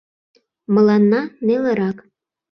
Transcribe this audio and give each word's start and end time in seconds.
Мыланна— 0.73 1.21
нелырак. 1.47 1.97